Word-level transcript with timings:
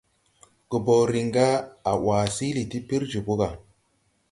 Goboo 0.71 1.03
riŋ 1.11 1.27
ga 1.35 1.47
a 1.89 1.91
ʼwaa 2.01 2.25
siili 2.35 2.63
ti 2.71 2.77
pir 2.87 3.01
jòbō 3.11 3.33
ga. 3.39 3.49